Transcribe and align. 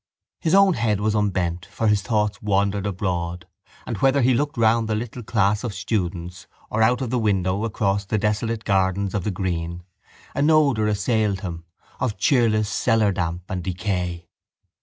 His 0.39 0.55
own 0.55 0.73
head 0.73 0.99
was 0.99 1.13
unbent 1.15 1.67
for 1.67 1.87
his 1.87 2.01
thoughts 2.01 2.41
wandered 2.41 2.87
abroad 2.87 3.45
and 3.85 3.97
whether 3.99 4.21
he 4.23 4.33
looked 4.33 4.57
around 4.57 4.87
the 4.87 4.95
little 4.95 5.21
class 5.21 5.63
of 5.63 5.75
students 5.75 6.47
or 6.71 6.81
out 6.81 7.01
of 7.01 7.11
the 7.11 7.19
window 7.19 7.65
across 7.65 8.03
the 8.05 8.17
desolate 8.17 8.63
gardens 8.63 9.13
of 9.13 9.25
the 9.25 9.29
green 9.29 9.83
an 10.33 10.49
odour 10.49 10.87
assailed 10.87 11.41
him 11.41 11.65
of 11.99 12.17
cheerless 12.17 12.67
cellardamp 12.67 13.41
and 13.47 13.63
decay. 13.63 14.27